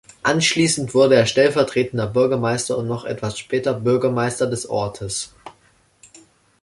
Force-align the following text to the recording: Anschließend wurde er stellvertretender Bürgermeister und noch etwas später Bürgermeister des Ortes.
Anschließend 0.23 0.95
wurde 0.95 1.13
er 1.13 1.27
stellvertretender 1.27 2.07
Bürgermeister 2.07 2.75
und 2.75 2.87
noch 2.87 3.05
etwas 3.05 3.37
später 3.37 3.75
Bürgermeister 3.75 4.47
des 4.47 4.67
Ortes. 4.67 5.35